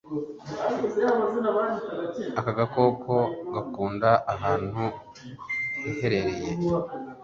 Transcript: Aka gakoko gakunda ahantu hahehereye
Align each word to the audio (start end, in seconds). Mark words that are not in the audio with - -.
Aka 2.39 2.51
gakoko 2.59 3.13
gakunda 3.53 4.09
ahantu 4.33 4.83
hahehereye 5.81 6.49